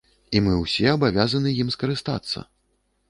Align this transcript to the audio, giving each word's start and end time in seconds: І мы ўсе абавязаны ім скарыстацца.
І 0.37 0.39
мы 0.45 0.53
ўсе 0.61 0.87
абавязаны 0.93 1.53
ім 1.65 1.69
скарыстацца. 1.77 2.39